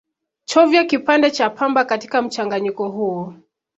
chovya 0.45 0.83
kipande 0.85 1.31
cha 1.31 1.49
pamba 1.49 1.85
katika 1.85 2.21
mchanganyiko 2.21 2.89
huo 2.89 3.33